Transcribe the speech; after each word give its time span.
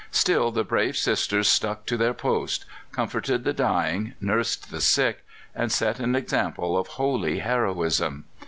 Still 0.09 0.49
the 0.49 0.63
brave 0.63 0.97
Sisters 0.97 1.47
stuck 1.47 1.85
to 1.85 1.95
their 1.95 2.15
post, 2.15 2.65
comforted 2.91 3.43
the 3.43 3.53
dying, 3.53 4.15
nursed 4.19 4.71
the 4.71 4.81
sick, 4.81 5.23
and 5.53 5.71
set 5.71 5.99
an 5.99 6.15
example 6.15 6.75
of 6.75 6.87
holy 6.97 7.37
heroism. 7.37 8.25